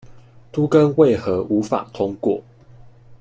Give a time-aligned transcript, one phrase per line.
[0.51, 2.41] 都更為何無法通過